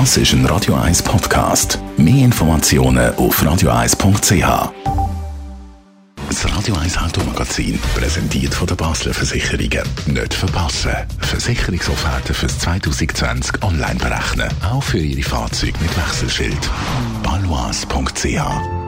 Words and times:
Das 0.00 0.16
ist 0.16 0.32
ein 0.32 0.44
Radio 0.46 0.74
1 0.74 1.04
Podcast. 1.04 1.78
Mehr 1.96 2.24
Informationen 2.24 3.14
auf 3.14 3.40
radio1.ch. 3.40 4.72
Das 6.28 6.56
Radio 6.56 6.74
1 6.74 6.98
Automagazin, 6.98 7.78
präsentiert 7.94 8.52
von 8.52 8.66
der 8.66 8.74
Basler 8.74 9.14
Versicherungen. 9.14 9.84
Nicht 10.06 10.34
verpassen. 10.34 10.90
Versicherungsofferten 11.20 12.34
fürs 12.34 12.58
2020 12.58 13.62
online 13.62 14.00
berechnen. 14.00 14.48
Auch 14.68 14.82
für 14.82 14.98
Ihre 14.98 15.22
Fahrzeuge 15.22 15.78
mit 15.80 15.96
Wechselschild. 15.96 16.70
balois.ch 17.22 18.83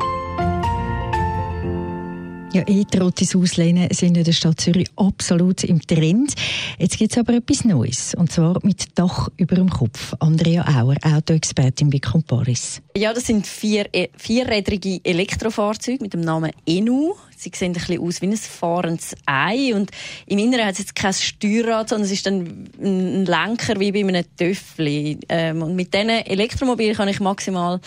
ja, 2.57 2.63
E-Trottis 2.67 3.37
auslehnen 3.37 3.89
sind 3.93 4.17
in 4.17 4.25
der 4.25 4.33
Stadt 4.33 4.61
Zürich 4.61 4.89
absolut 4.97 5.63
im 5.65 5.87
Trend. 5.87 6.35
Jetzt 6.79 6.97
gibt 6.97 7.13
es 7.13 7.19
aber 7.19 7.35
etwas 7.35 7.65
Neues. 7.65 8.15
Und 8.15 8.33
zwar 8.33 8.59
mit 8.63 8.99
Dach 8.99 9.29
über 9.37 9.57
dem 9.57 9.69
Kopf. 9.69 10.15
Andrea 10.21 10.65
Auer, 10.67 10.97
Autoexpertin 11.03 11.91
bei 11.91 11.99
Comparis. 11.99 12.81
Ja, 12.97 13.13
das 13.13 13.27
sind 13.27 13.47
vier, 13.47 13.87
äh, 13.93 14.09
vierrädrige 14.17 15.01
Elektrofahrzeuge 15.05 16.03
mit 16.03 16.15
dem 16.15 16.23
Namen 16.23 16.51
Enu. 16.67 17.13
Sie 17.37 17.51
sehen 17.55 17.69
ein 17.69 17.73
bisschen 17.75 18.01
aus 18.01 18.23
wie 18.23 18.27
ein 18.29 18.37
fahrendes 18.37 19.15
Ei. 19.27 19.75
Und 19.75 19.91
im 20.25 20.39
Inneren 20.39 20.65
hat 20.65 20.73
es 20.73 20.79
jetzt 20.79 20.95
kein 20.95 21.13
Steuerrad, 21.13 21.91
sondern 21.91 22.07
es 22.07 22.13
ist 22.13 22.25
dann 22.25 22.69
ein 22.81 23.27
Lenker 23.27 23.79
wie 23.79 23.93
bei 23.93 24.01
einem 24.01 24.25
Töffel. 24.39 25.19
Ähm, 25.29 25.63
und 25.63 25.77
mit 25.77 25.93
diesen 25.93 26.09
Elektromobilen 26.09 26.97
kann 26.97 27.09
ich 27.09 27.21
maximal 27.21 27.81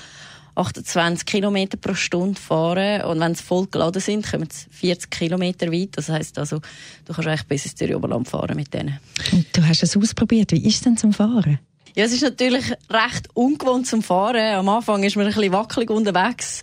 28 0.56 1.26
km 1.26 1.68
pro 1.80 1.94
Stunde 1.94 2.40
fahren 2.40 3.04
und 3.04 3.20
wenn 3.20 3.36
sie 3.36 3.44
voll 3.44 3.68
geladen 3.68 4.02
sind, 4.02 4.30
kommen 4.30 4.50
sie 4.52 4.70
40 4.72 5.10
km 5.10 5.42
weit. 5.72 5.90
Das 5.94 6.10
heisst 6.10 6.38
also, 6.38 6.60
du 7.06 7.14
kannst 7.14 7.28
eigentlich 7.28 7.48
bis 7.48 7.66
ins 7.66 7.76
Zürich 7.76 7.96
Oberland 7.96 8.28
fahren 8.28 8.56
mit 8.56 8.74
denen. 8.74 9.00
Und 9.32 9.46
du 9.54 9.66
hast 9.66 9.84
es 9.84 9.96
ausprobiert. 9.96 10.52
Wie 10.52 10.66
ist 10.66 10.76
es 10.76 10.82
denn 10.82 10.98
zum 10.98 11.14
Fahren? 11.14 11.60
Ja, 11.96 12.06
es 12.06 12.14
ist 12.14 12.22
natürlich 12.22 12.66
recht 12.90 13.30
ungewohnt 13.34 13.88
zum 13.88 14.04
Fahren. 14.04 14.56
Am 14.56 14.70
Anfang 14.70 15.04
ist 15.04 15.16
man 15.16 15.26
ein 15.26 15.34
bisschen 15.34 15.52
wackelig 15.52 15.90
unterwegs. 15.90 16.62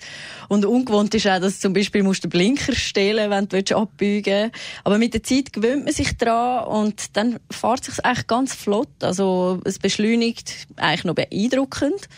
Und 0.48 0.64
ungewohnt 0.64 1.14
ist 1.14 1.26
auch, 1.26 1.40
dass 1.40 1.54
du 1.54 1.60
zum 1.60 1.72
Beispiel 1.72 2.02
musst 2.02 2.22
den 2.22 2.30
Blinker 2.30 2.74
stellen 2.74 3.30
wenn 3.30 3.48
du 3.48 3.76
abbiegen 3.76 4.44
willst. 4.44 4.54
Aber 4.84 4.98
mit 4.98 5.14
der 5.14 5.22
Zeit 5.22 5.52
gewöhnt 5.52 5.84
man 5.84 5.92
sich 5.92 6.16
daran 6.16 6.66
und 6.68 7.16
dann 7.16 7.38
fährt 7.50 7.88
es 7.88 7.96
sich 7.96 8.04
echt 8.04 8.28
ganz 8.28 8.54
flott. 8.54 9.02
Also 9.02 9.60
es 9.64 9.78
beschleunigt 9.78 10.68
eigentlich 10.76 11.04
noch 11.04 11.14
beeindruckend. 11.14 12.08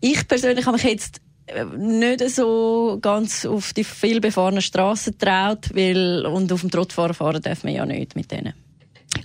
Ich 0.00 0.26
persönlich 0.26 0.66
habe 0.66 0.76
mich 0.76 0.84
jetzt 0.84 1.20
äh, 1.46 1.64
nicht 1.64 2.30
so 2.30 2.98
ganz 3.00 3.44
auf 3.44 3.72
die 3.72 3.84
viel 3.84 4.20
befahrenen 4.20 4.62
Straßen 4.62 5.18
traut, 5.18 5.74
weil 5.74 6.24
und 6.26 6.52
auf 6.52 6.60
dem 6.60 6.70
Trottfahren 6.70 7.14
fahren 7.14 7.42
darf 7.42 7.64
man 7.64 7.74
ja 7.74 7.84
nicht 7.86 8.16
mit 8.16 8.30
denen. 8.30 8.54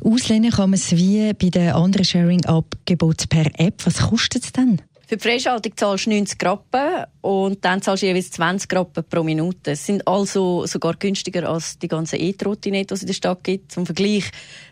Auslehnen 0.03 0.51
kann 0.51 0.69
man 0.69 0.79
es 0.79 0.91
wie 0.91 1.33
bei 1.33 1.49
den 1.49 1.71
anderen 1.71 2.05
Sharing-Angeboten 2.05 3.27
per 3.27 3.47
App. 3.59 3.85
Was 3.85 4.09
kostet 4.09 4.43
es 4.43 4.51
denn? 4.51 4.81
Für 5.09 5.17
die 5.17 5.23
Freischaltung 5.23 5.75
zahlst 5.75 6.05
du 6.05 6.11
90 6.11 6.45
Rappen 6.45 7.05
und 7.21 7.65
dann 7.65 7.81
zahlst 7.81 8.03
du 8.03 8.05
jeweils 8.05 8.29
20 8.29 8.71
Rappen 8.71 9.03
pro 9.03 9.23
Minute. 9.23 9.71
Es 9.71 9.83
sind 9.83 10.07
also 10.07 10.67
sogar 10.67 10.97
günstiger 10.97 11.49
als 11.49 11.79
die 11.79 11.87
ganzen 11.87 12.19
E-Trottinette, 12.19 12.89
die 12.89 12.93
es 12.93 13.01
in 13.01 13.07
der 13.07 13.15
Stadt 13.15 13.43
gibt. 13.43 13.71
Zum 13.71 13.87
Vergleich, 13.87 14.25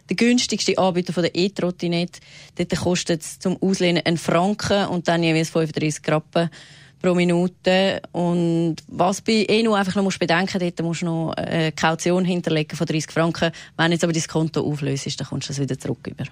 der 0.08 0.16
günstigste 0.16 0.78
Anbieter 0.78 1.12
von 1.12 1.24
der 1.24 1.34
E-Trottinette, 1.34 2.20
dort 2.56 2.76
kostet 2.76 3.24
es 3.24 3.40
zum 3.40 3.58
Auslehnen 3.64 4.06
einen 4.06 4.18
Franken 4.18 4.86
und 4.90 5.08
dann 5.08 5.24
jeweils 5.24 5.50
35 5.50 6.08
Rappen 6.08 6.52
pro 7.02 7.16
Minute. 7.16 8.04
Und 8.12 8.76
was 8.90 9.22
bei 9.22 9.44
ENU 9.50 9.74
einfach 9.74 9.96
noch 9.96 10.04
musst 10.04 10.20
bedenken, 10.20 10.60
dort 10.60 10.80
musst 10.84 11.02
du 11.02 11.08
noch 11.08 11.32
eine 11.32 11.72
Kaution 11.72 12.26
hinterlegen 12.26 12.78
von 12.78 12.86
30 12.86 13.12
Franken. 13.12 13.52
Wenn 13.76 13.92
jetzt 13.92 14.04
aber 14.04 14.14
dein 14.14 14.28
Konto 14.28 14.62
auflöst, 14.62 15.20
dann 15.20 15.26
kommst 15.26 15.50
du 15.50 15.54
das 15.54 15.60
wieder 15.60 15.80
zurück 15.80 16.06
über. 16.06 16.26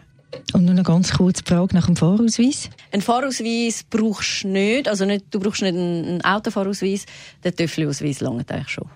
Und 0.53 0.65
noch 0.65 0.71
eine 0.71 0.83
ganz 0.83 1.11
kurze 1.13 1.43
Frage 1.45 1.75
nach 1.75 1.87
dem 1.87 1.95
Fahrausweis. 1.95 2.69
Ein 2.91 3.01
Fahrausweis 3.01 3.83
brauchst 3.89 4.43
du 4.43 4.49
nicht, 4.49 4.87
also 4.87 5.05
nicht, 5.05 5.25
du 5.31 5.39
brauchst 5.39 5.61
nicht 5.61 5.75
einen 5.75 6.23
Autofahrausweis, 6.23 7.05
der 7.43 7.55
Töffelausweis 7.55 8.21
langt 8.21 8.51
eigentlich 8.51 8.69
schon. 8.69 8.87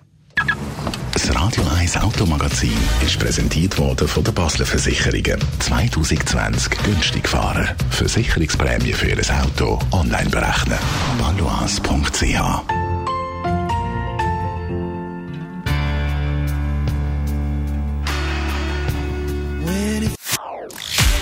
Das 1.12 1.34
Radio 1.34 1.62
1 1.78 1.98
Automagazin 1.98 2.72
ist 3.04 3.18
präsentiert 3.18 3.78
worden 3.78 4.08
von 4.08 4.24
der 4.24 4.32
Basler 4.32 4.64
Versicherungen. 4.64 5.38
2020 5.58 6.82
günstig 6.82 7.28
fahren. 7.28 7.68
Versicherungsprämie 7.90 8.92
für 8.92 9.08
Ihr 9.08 9.42
Auto 9.42 9.78
online 9.92 10.30
berechnen. 10.30 10.78
balois.ch 11.18 12.89